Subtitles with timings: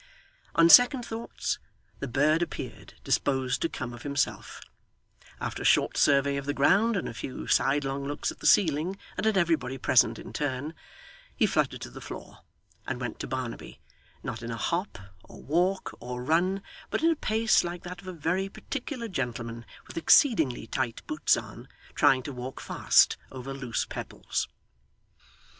[0.55, 1.59] On second thoughts,
[1.99, 4.59] the bird appeared disposed to come of himself.
[5.39, 8.97] After a short survey of the ground, and a few sidelong looks at the ceiling
[9.15, 10.73] and at everybody present in turn,
[11.35, 12.39] he fluttered to the floor,
[12.87, 13.79] and went to Barnaby
[14.23, 18.07] not in a hop, or walk, or run, but in a pace like that of
[18.07, 23.85] a very particular gentleman with exceedingly tight boots on, trying to walk fast over loose
[23.85, 24.47] pebbles.